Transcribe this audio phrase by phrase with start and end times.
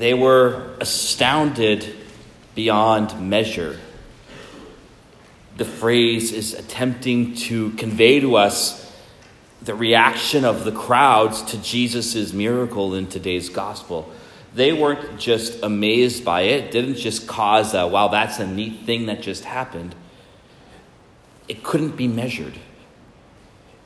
[0.00, 1.94] they were astounded
[2.54, 3.78] beyond measure.
[5.58, 8.90] The phrase is attempting to convey to us
[9.60, 14.10] the reaction of the crowds to Jesus' miracle in today's gospel.
[14.54, 19.06] They weren't just amazed by it, didn't just cause a, wow, that's a neat thing
[19.06, 19.94] that just happened.
[21.46, 22.54] It couldn't be measured.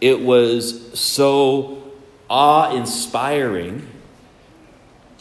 [0.01, 1.82] It was so
[2.30, 3.88] awe inspiring,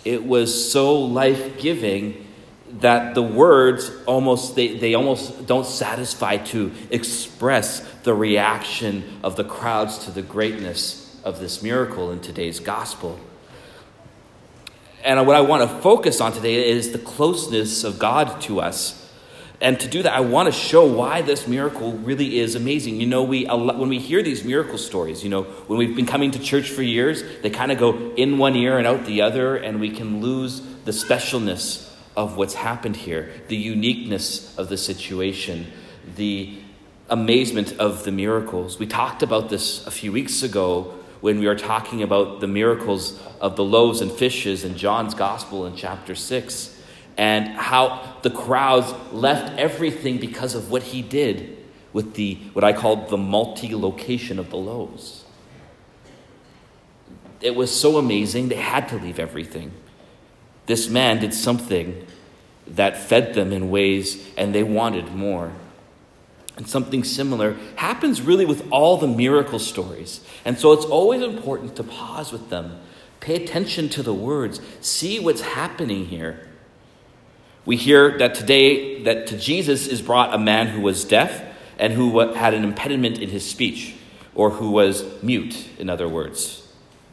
[0.05, 2.27] it was so life giving
[2.79, 9.43] that the words almost they, they almost don't satisfy to express the reaction of the
[9.43, 13.19] crowds to the greatness of this miracle in today's gospel.
[15.03, 19.02] And what i want to focus on today is the closeness of god to us
[19.63, 23.07] and to do that i want to show why this miracle really is amazing you
[23.07, 26.37] know we when we hear these miracle stories you know when we've been coming to
[26.37, 29.79] church for years they kind of go in one ear and out the other and
[29.79, 35.71] we can lose the specialness of what's happened here, the uniqueness of the situation,
[36.15, 36.57] the
[37.09, 38.79] amazement of the miracles.
[38.79, 43.19] We talked about this a few weeks ago when we were talking about the miracles
[43.39, 46.72] of the loaves and fishes in John's Gospel in chapter 6
[47.17, 51.57] and how the crowds left everything because of what he did
[51.91, 55.25] with the what I call the multi-location of the loaves.
[57.41, 59.73] It was so amazing they had to leave everything
[60.65, 62.05] this man did something
[62.67, 65.51] that fed them in ways and they wanted more.
[66.55, 70.23] And something similar happens really with all the miracle stories.
[70.45, 72.79] And so it's always important to pause with them,
[73.19, 76.47] pay attention to the words, see what's happening here.
[77.65, 81.43] We hear that today that to Jesus is brought a man who was deaf
[81.79, 83.95] and who had an impediment in his speech,
[84.35, 86.67] or who was mute, in other words.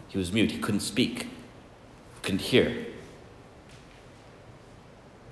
[0.09, 1.29] He was mute, he couldn't speak,
[2.23, 2.87] couldn't hear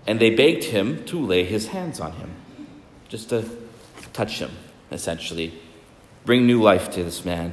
[0.08, 2.30] and they begged him to lay his hands on him,
[3.10, 3.44] just to
[4.14, 4.50] touch him,
[4.90, 5.52] essentially,
[6.24, 7.52] bring new life to this man.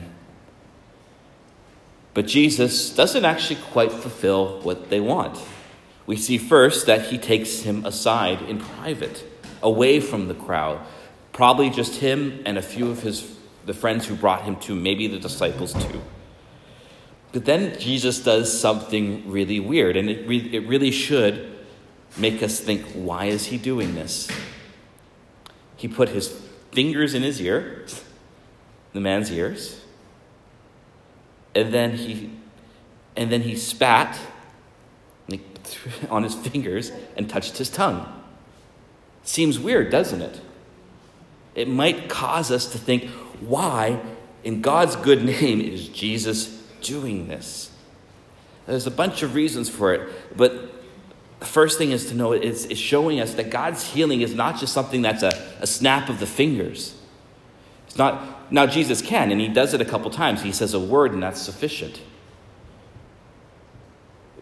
[2.13, 5.37] But Jesus doesn't actually quite fulfill what they want.
[6.05, 9.23] We see first that he takes him aside in private,
[9.61, 10.85] away from the crowd,
[11.33, 13.35] probably just him and a few of his
[13.65, 16.01] the friends who brought him to, maybe the disciples too.
[17.31, 21.57] But then Jesus does something really weird, and it, re- it really should
[22.17, 24.29] make us think, why is he doing this?
[25.75, 27.85] He put his fingers in his ear,
[28.93, 29.81] the man's ears,
[31.53, 32.31] and then he
[33.17, 34.17] and then he spat
[36.09, 38.11] on his fingers and touched his tongue.
[39.23, 40.39] Seems weird, doesn't it?
[41.55, 43.09] It might cause us to think,
[43.39, 43.99] why,
[44.43, 47.71] in God's good name, is Jesus doing this?
[48.67, 50.71] There's a bunch of reasons for it, but
[51.39, 54.59] the first thing is to know it's, it's showing us that God's healing is not
[54.59, 56.95] just something that's a, a snap of the fingers.
[57.85, 60.41] It's not, now Jesus can, and he does it a couple times.
[60.41, 62.01] He says a word, and that's sufficient.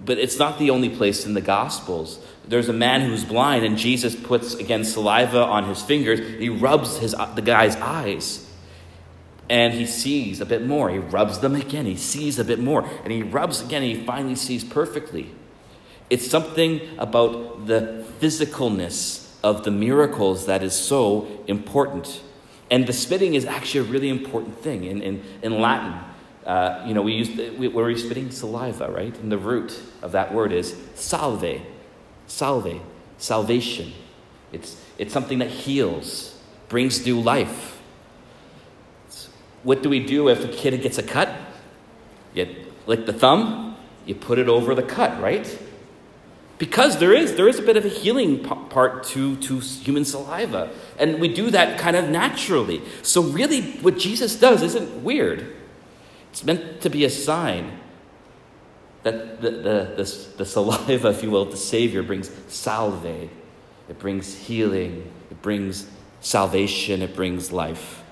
[0.06, 2.20] But it's not the only place in the Gospels.
[2.46, 6.20] There's a man who's blind, and Jesus puts, again, saliva on his fingers.
[6.40, 8.50] He rubs his, the guy's eyes,
[9.50, 10.90] and he sees a bit more.
[10.90, 11.86] He rubs them again.
[11.86, 12.88] He sees a bit more.
[13.04, 15.32] And he rubs again, and he finally sees perfectly.
[16.10, 22.22] It's something about the physicalness of the miracles that is so important.
[22.70, 24.84] And the spitting is actually a really important thing.
[24.84, 26.00] In, in, in Latin,
[26.46, 29.18] uh, you know, we use, we, we're spitting saliva, right?
[29.20, 31.62] And the root of that word is salve,
[32.28, 32.82] salve,
[33.18, 33.94] salvation.
[34.52, 36.40] It's, it's something that heals,
[36.70, 37.80] brings new life.
[39.64, 41.30] what do we do if a kid gets a cut?
[42.34, 42.48] You
[42.86, 45.48] lick the thumb, you put it over the cut, right?
[46.58, 50.70] because there is there is a bit of a healing part to to human saliva
[50.98, 55.54] and we do that kind of naturally so really what jesus does isn't weird
[56.34, 57.80] it's meant to be a sign
[59.04, 64.36] that the, the, the, the saliva if you will the savior brings salve it brings
[64.36, 65.88] healing it brings
[66.22, 68.04] salvation it brings life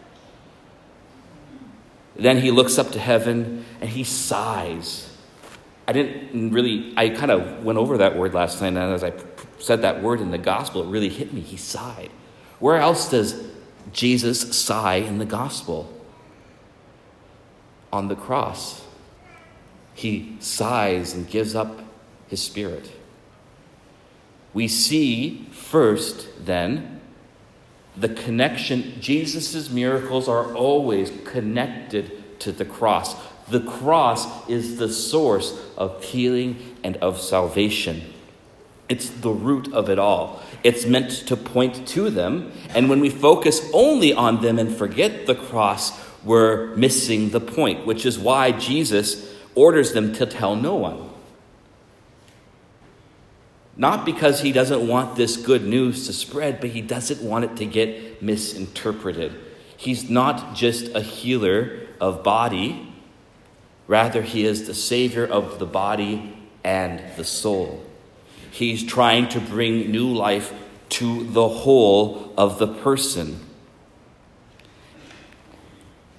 [2.16, 5.12] then he looks up to heaven and he sighs
[5.88, 9.12] I didn't really, I kind of went over that word last night, and as I
[9.60, 11.42] said that word in the gospel, it really hit me.
[11.42, 12.12] He sighed.
[12.60, 13.44] Where else does
[13.92, 15.92] Jesus sigh in the gospel?
[17.92, 18.86] On the cross.
[19.94, 21.82] He sighs and gives up
[22.28, 22.92] his spirit.
[24.54, 27.02] We see first, then,
[27.96, 29.00] the connection.
[29.00, 33.16] Jesus' miracles are always connected to the cross.
[33.50, 38.02] The cross is the source of healing and of salvation.
[38.88, 40.42] It's the root of it all.
[40.64, 42.52] It's meant to point to them.
[42.70, 47.86] And when we focus only on them and forget the cross, we're missing the point,
[47.86, 51.10] which is why Jesus orders them to tell no one.
[53.76, 57.56] Not because he doesn't want this good news to spread, but he doesn't want it
[57.58, 59.34] to get misinterpreted.
[59.78, 62.94] He's not just a healer of body,
[63.88, 67.84] rather, he is the savior of the body and the soul.
[68.52, 70.54] He's trying to bring new life
[70.90, 73.40] to the whole of the person.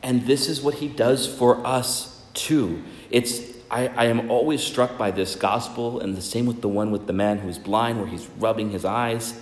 [0.03, 2.83] And this is what he does for us too.
[3.11, 6.91] It's I, I am always struck by this gospel, and the same with the one
[6.91, 9.41] with the man who's blind, where he's rubbing his eyes,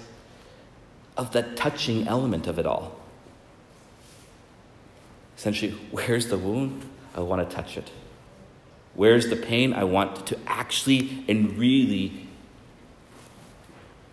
[1.17, 2.97] of that touching element of it all.
[5.37, 6.89] Essentially, where's the wound?
[7.17, 7.91] I want to touch it.
[8.95, 9.73] Where's the pain?
[9.73, 12.29] I want to actually and really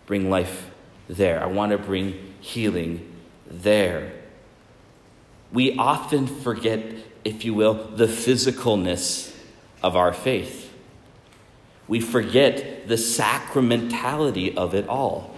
[0.06, 0.70] bring life
[1.08, 1.40] there.
[1.40, 3.14] I want to bring healing
[3.46, 4.12] there.
[5.52, 6.82] We often forget,
[7.24, 9.34] if you will, the physicalness
[9.82, 10.72] of our faith.
[11.86, 15.34] We forget the sacramentality of it all.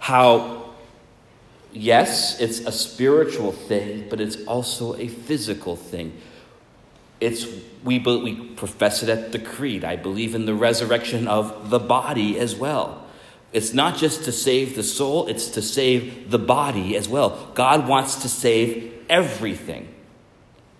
[0.00, 0.70] How,
[1.72, 6.20] yes, it's a spiritual thing, but it's also a physical thing.
[7.20, 7.46] It's,
[7.84, 9.84] we, we profess it at the creed.
[9.84, 13.05] I believe in the resurrection of the body as well.
[13.56, 17.50] It's not just to save the soul, it's to save the body as well.
[17.54, 19.88] God wants to save everything.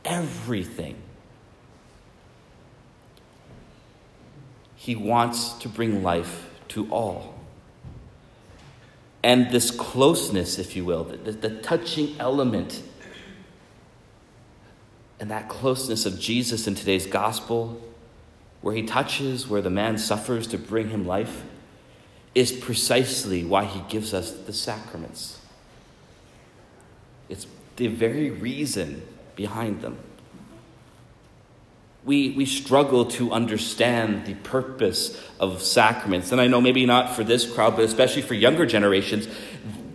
[0.05, 0.95] Everything.
[4.75, 7.35] He wants to bring life to all.
[9.23, 12.83] And this closeness, if you will, the, the touching element,
[15.19, 17.81] and that closeness of Jesus in today's gospel,
[18.61, 21.43] where he touches where the man suffers to bring him life,
[22.37, 25.41] is precisely why he gives us the sacraments.
[27.29, 29.03] It's the very reason
[29.35, 29.99] behind them
[32.07, 36.31] we, we struggle to understand the purpose of sacraments.
[36.31, 39.27] And I know maybe not for this crowd, but especially for younger generations,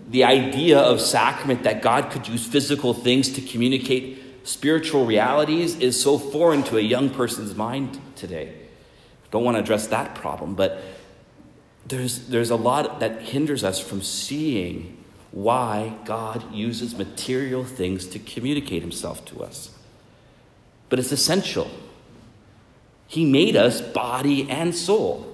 [0.09, 5.99] the idea of sacrament that God could use physical things to communicate spiritual realities is
[5.99, 8.55] so foreign to a young person's mind today.
[9.31, 10.83] Don't want to address that problem, but
[11.85, 14.97] there's, there's a lot that hinders us from seeing
[15.31, 19.71] why God uses material things to communicate himself to us.
[20.89, 21.71] But it's essential.
[23.07, 25.27] He made us body and soul.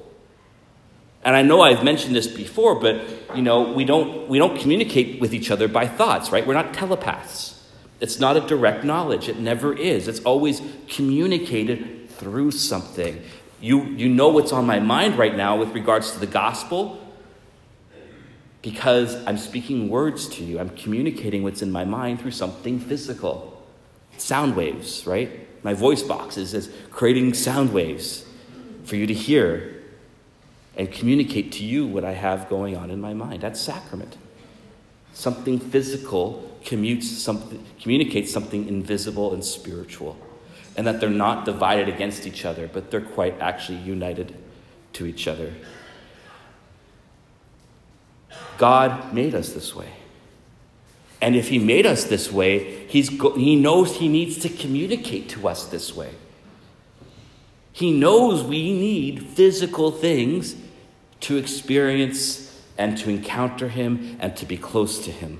[1.24, 3.02] And I know I've mentioned this before, but
[3.36, 6.46] you know, we don't we don't communicate with each other by thoughts, right?
[6.46, 7.62] We're not telepaths.
[8.00, 9.28] It's not a direct knowledge.
[9.28, 10.08] It never is.
[10.08, 13.22] It's always communicated through something.
[13.60, 17.04] You you know what's on my mind right now with regards to the gospel
[18.62, 20.60] because I'm speaking words to you.
[20.60, 23.54] I'm communicating what's in my mind through something physical.
[24.18, 25.48] Sound waves, right?
[25.64, 28.26] my voice boxes is creating sound waves
[28.86, 29.84] for you to hear
[30.78, 33.42] and communicate to you what I have going on in my mind.
[33.42, 34.16] That's sacrament.
[35.14, 40.18] Something physical commutes something, communicates something invisible and spiritual.
[40.78, 44.38] And that they're not divided against each other, but they're quite actually united
[44.94, 45.54] to each other.
[48.58, 49.90] God made us this way.
[51.22, 55.30] And if He made us this way, he's go- He knows He needs to communicate
[55.30, 56.12] to us this way.
[57.72, 60.56] He knows we need physical things
[61.22, 65.40] to experience and to encounter Him and to be close to Him.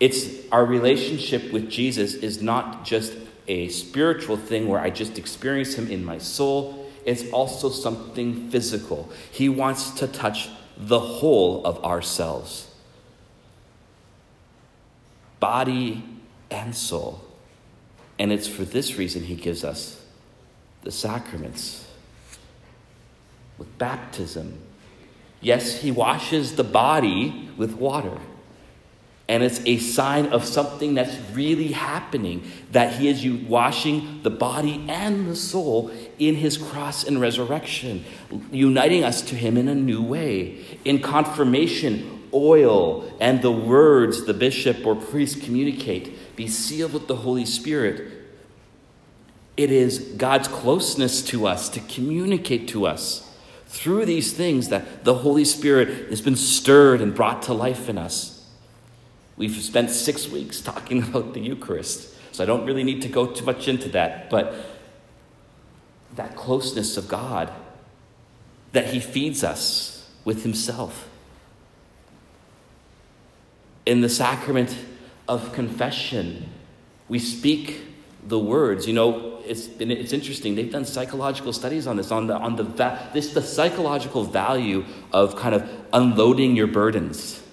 [0.00, 3.14] It's our relationship with Jesus is not just
[3.46, 9.10] a spiritual thing where I just experience Him in my soul, it's also something physical.
[9.30, 12.68] He wants to touch the whole of ourselves
[15.44, 16.02] body
[16.50, 17.20] and soul.
[18.18, 20.02] And it's for this reason he gives us
[20.84, 21.86] the sacraments.
[23.58, 24.58] With baptism,
[25.42, 28.18] yes, he washes the body with water.
[29.26, 34.84] And it's a sign of something that's really happening that he is washing the body
[34.88, 38.04] and the soul in his cross and resurrection,
[38.52, 40.62] uniting us to him in a new way.
[40.84, 47.16] In confirmation, oil and the words the bishop or priest communicate be sealed with the
[47.16, 48.10] Holy Spirit.
[49.56, 53.30] It is God's closeness to us to communicate to us
[53.66, 57.96] through these things that the Holy Spirit has been stirred and brought to life in
[57.96, 58.33] us.
[59.36, 63.26] We've spent six weeks talking about the Eucharist, so I don't really need to go
[63.26, 64.54] too much into that, but
[66.16, 67.52] that closeness of God
[68.72, 71.08] that he feeds us with himself.
[73.86, 74.76] In the sacrament
[75.28, 76.48] of confession,
[77.08, 77.82] we speak
[78.26, 78.86] the words.
[78.86, 80.54] You know, it's, it's interesting.
[80.54, 82.64] They've done psychological studies on this, on the, on the,
[83.12, 87.43] this, the psychological value of kind of unloading your burdens.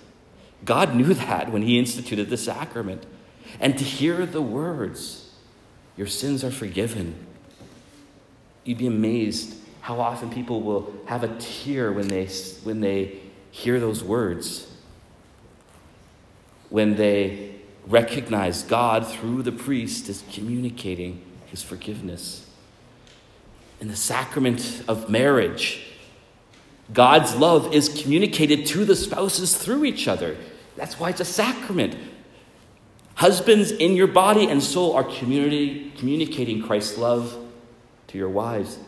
[0.66, 3.06] God knew that when he instituted the sacrament.
[3.60, 5.30] And to hear the words,
[5.98, 7.16] your sins are forgiven.
[8.64, 12.28] You'd be amazed how often people will have a tear when they,
[12.64, 14.68] when they hear those words.
[16.70, 17.56] When they
[17.88, 22.48] recognize God through the priest is communicating his forgiveness.
[23.82, 25.84] In the sacrament of marriage,
[26.94, 30.38] God's love is communicated to the spouses through each other.
[30.76, 31.96] That's why it's a sacrament.
[33.16, 37.38] Husbands in your body and soul are communicating Christ's love
[38.08, 38.80] to your wives.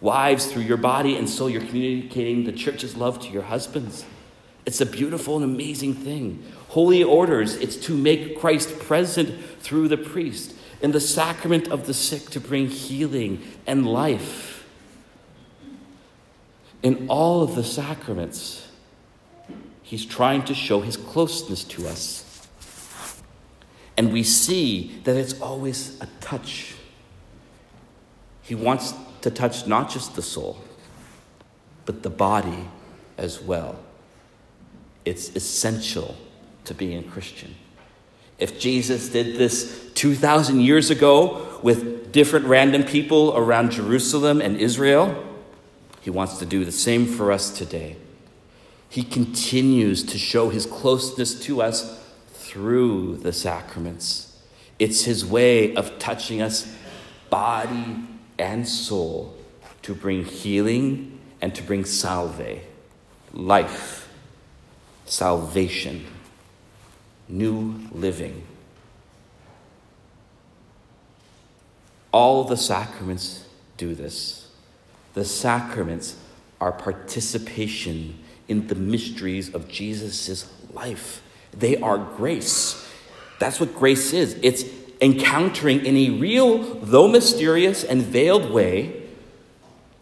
[0.00, 4.04] Wives, through your body and soul, you're communicating the church's love to your husbands.
[4.66, 6.44] It's a beautiful and amazing thing.
[6.68, 10.54] Holy orders, it's to make Christ present through the priest.
[10.80, 14.66] In the sacrament of the sick, to bring healing and life.
[16.82, 18.63] In all of the sacraments,
[19.84, 22.48] he's trying to show his closeness to us.
[23.96, 26.74] And we see that it's always a touch.
[28.42, 30.58] He wants to touch not just the soul,
[31.86, 32.68] but the body
[33.16, 33.78] as well.
[35.04, 36.16] It's essential
[36.64, 37.54] to being a Christian.
[38.38, 45.24] If Jesus did this 2,000 years ago with different random people around Jerusalem and Israel,
[46.00, 47.96] he wants to do the same for us today.
[48.94, 54.38] He continues to show his closeness to us through the sacraments.
[54.78, 56.72] It's his way of touching us
[57.28, 57.96] body
[58.38, 59.36] and soul
[59.82, 62.60] to bring healing and to bring salve,
[63.32, 64.08] life,
[65.06, 66.06] salvation,
[67.28, 68.46] new living.
[72.12, 73.44] All the sacraments
[73.76, 74.52] do this.
[75.14, 76.14] The sacraments
[76.60, 81.22] are participation in the mysteries of Jesus' life.
[81.52, 82.88] They are grace.
[83.38, 84.38] That's what grace is.
[84.42, 84.64] It's
[85.00, 89.02] encountering in a real, though mysterious and veiled way,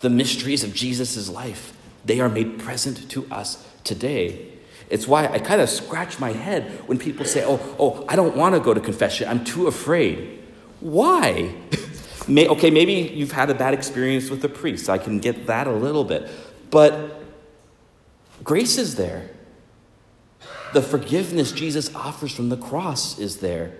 [0.00, 1.76] the mysteries of Jesus' life.
[2.04, 4.49] They are made present to us today.
[4.90, 8.37] It's why I kind of scratch my head when people say, oh, oh, I don't
[8.37, 9.28] want to go to confession.
[9.28, 10.42] I'm too afraid.
[10.80, 11.54] Why?
[12.28, 14.90] May, okay, maybe you've had a bad experience with a priest.
[14.90, 16.28] I can get that a little bit.
[16.70, 17.22] But
[18.42, 19.30] grace is there.
[20.72, 23.72] The forgiveness Jesus offers from the cross is there.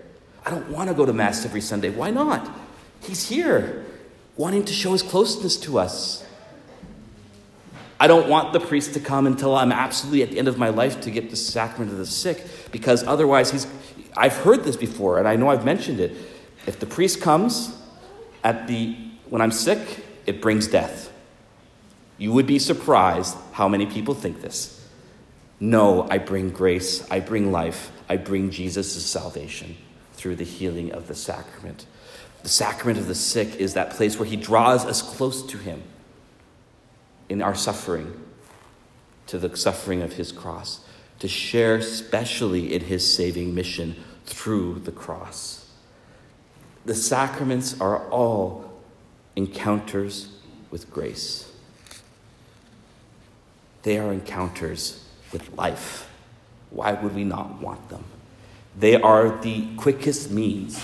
[0.45, 1.91] I don't want to go to Mass every Sunday.
[1.91, 2.51] Why not?
[3.01, 3.85] He's here,
[4.37, 6.25] wanting to show his closeness to us.
[7.99, 10.71] I don't want the priest to come until I'm absolutely at the end of my
[10.71, 13.67] life to get the sacrament of the sick, because otherwise he's.
[14.17, 16.13] I've heard this before, and I know I've mentioned it.
[16.67, 17.75] If the priest comes
[18.43, 18.97] at the
[19.31, 21.13] when I'm sick, it brings death.
[22.19, 24.79] You would be surprised how many people think this.
[25.61, 29.77] No, I bring grace, I bring life, I bring Jesus' salvation
[30.15, 31.87] through the healing of the sacrament.
[32.43, 35.83] The sacrament of the sick is that place where he draws us close to him
[37.29, 38.21] in our suffering,
[39.29, 40.81] to the suffering of his cross,
[41.21, 43.95] to share specially in his saving mission
[44.25, 45.71] through the cross.
[46.85, 48.83] The sacraments are all
[49.37, 50.31] encounters
[50.71, 51.52] with grace.
[53.83, 56.09] They are encounters with life.
[56.71, 58.05] Why would we not want them?
[58.79, 60.83] They are the quickest means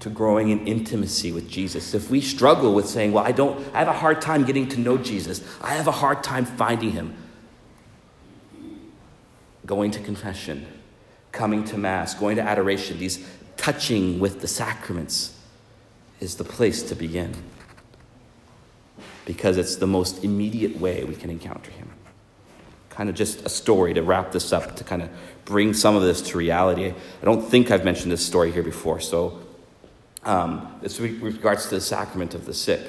[0.00, 1.94] to growing in intimacy with Jesus.
[1.94, 4.80] If we struggle with saying, Well, I don't, I have a hard time getting to
[4.80, 7.14] know Jesus, I have a hard time finding him,
[9.66, 10.66] going to confession,
[11.32, 13.24] coming to Mass, going to adoration, these
[13.56, 15.36] touching with the sacraments
[16.20, 17.34] is the place to begin
[19.24, 21.87] because it's the most immediate way we can encounter him
[22.98, 25.08] kind of just a story to wrap this up, to kind of
[25.44, 26.92] bring some of this to reality.
[27.22, 29.38] I don't think I've mentioned this story here before, so
[30.24, 32.82] um, this with regards to the sacrament of the sick.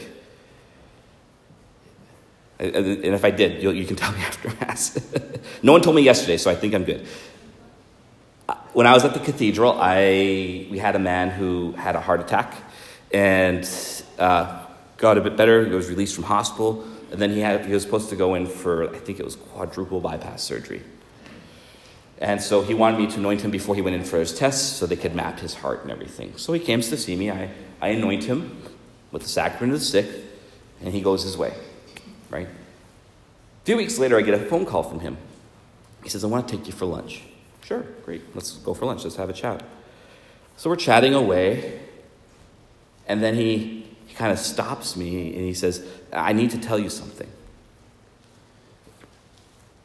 [2.57, 4.99] And if I did, you can tell me after Mass.
[5.61, 7.05] no one told me yesterday, so I think I'm good.
[8.47, 12.01] Uh, when I was at the cathedral, I, we had a man who had a
[12.01, 12.55] heart attack
[13.13, 13.63] and
[14.17, 14.65] uh,
[14.97, 15.67] got a bit better.
[15.67, 16.83] He was released from hospital.
[17.11, 19.35] And then he, had, he was supposed to go in for, I think it was
[19.35, 20.83] quadruple bypass surgery.
[22.19, 24.75] And so he wanted me to anoint him before he went in for his tests
[24.75, 26.33] so they could map his heart and everything.
[26.35, 27.31] So he comes to see me.
[27.31, 27.49] I,
[27.81, 28.61] I anoint him
[29.11, 30.07] with the sacrament of the sick,
[30.81, 31.53] and he goes his way,
[32.29, 32.47] right?
[32.47, 35.17] A few weeks later, I get a phone call from him.
[36.03, 37.23] He says, I want to take you for lunch.
[37.63, 38.21] Sure, great.
[38.35, 39.03] Let's go for lunch.
[39.03, 39.63] Let's have a chat.
[40.57, 41.79] So we're chatting away,
[43.07, 43.78] and then he,
[44.09, 47.29] he kind of stops me and he says, I need to tell you something.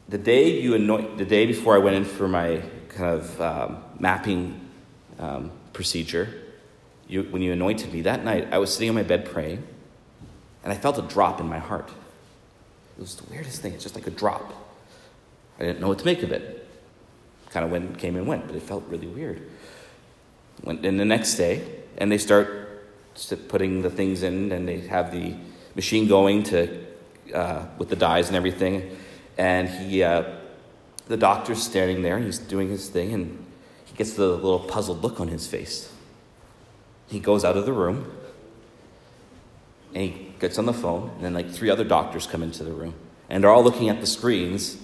[0.09, 3.83] The day you anoint, the day before I went in for my kind of um,
[3.99, 4.59] mapping
[5.19, 6.33] um, procedure,
[7.07, 9.61] you, when you anointed me that night, I was sitting on my bed praying,
[10.63, 11.91] and I felt a drop in my heart.
[12.97, 13.73] It was the weirdest thing.
[13.73, 14.53] It's just like a drop.
[15.59, 16.67] I didn't know what to make of it.
[17.51, 19.47] Kind of went, came and went, but it felt really weird.
[20.63, 21.63] Went in the next day,
[21.99, 22.64] and they start
[23.47, 25.35] putting the things in, and they have the
[25.75, 26.85] machine going to
[27.33, 28.97] uh, with the dyes and everything.
[29.37, 30.23] And he, uh,
[31.07, 33.45] the doctor's standing there, and he's doing his thing, and
[33.85, 35.91] he gets the little puzzled look on his face.
[37.07, 38.11] He goes out of the room,
[39.93, 42.73] and he gets on the phone, and then like three other doctors come into the
[42.73, 42.95] room,
[43.29, 44.77] and they're all looking at the screens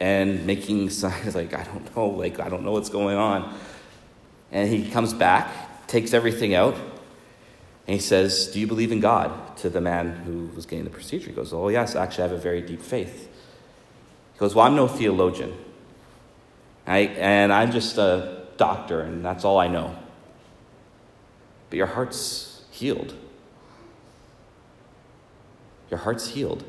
[0.00, 3.56] and making signs like, I don't know, like, I don't know what's going on.
[4.50, 6.76] And he comes back, takes everything out,
[7.86, 9.42] and he says, Do you believe in God?
[9.62, 11.28] to the man who was getting the procedure.
[11.28, 13.28] He goes, Oh, yes, actually, I have a very deep faith.
[14.32, 15.56] He goes, Well, I'm no theologian.
[16.86, 19.96] I, and I'm just a doctor, and that's all I know.
[21.70, 23.14] But your heart's healed.
[25.90, 26.64] Your heart's healed.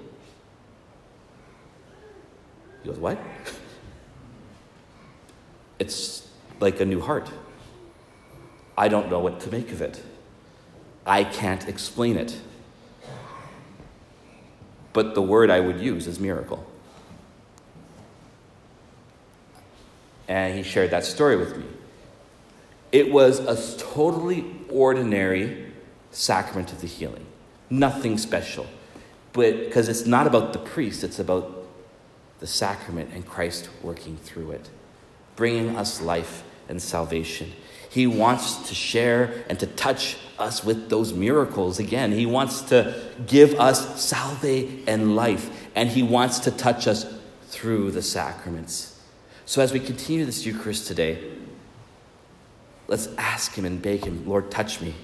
[2.83, 3.19] He goes, What?
[5.79, 6.29] It's
[6.61, 7.29] like a new heart.
[8.77, 10.01] I don't know what to make of it.
[11.05, 12.39] I can't explain it.
[14.93, 16.65] But the word I would use is miracle.
[20.27, 21.65] And he shared that story with me.
[22.91, 25.71] It was a totally ordinary
[26.11, 27.25] sacrament of the healing,
[27.69, 28.67] nothing special.
[29.33, 31.65] But because it's not about the priest, it's about
[32.39, 34.69] the sacrament and Christ working through it,
[35.35, 37.51] bringing us life and salvation.
[37.93, 42.11] He wants to share and to touch us with those miracles again.
[42.11, 44.43] He wants to give us salve
[44.87, 47.05] and life, and He wants to touch us
[47.49, 48.99] through the sacraments.
[49.45, 51.23] So, as we continue this Eucharist today,
[52.87, 54.95] let's ask Him and beg Him, Lord, touch me.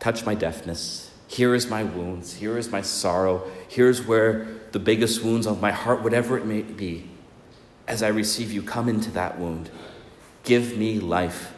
[0.00, 1.12] Touch my deafness.
[1.28, 2.34] Here is my wounds.
[2.34, 3.48] Here is my sorrow.
[3.68, 7.08] Here's where the biggest wounds of my heart, whatever it may be.
[7.86, 9.70] As I receive you, come into that wound.
[10.44, 11.52] Give me life.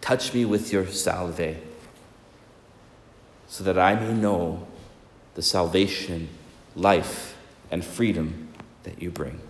[0.00, 1.56] Touch me with your salve
[3.48, 4.66] so that I may know
[5.34, 6.28] the salvation,
[6.74, 7.36] life,
[7.70, 8.48] and freedom
[8.82, 9.40] that you bring.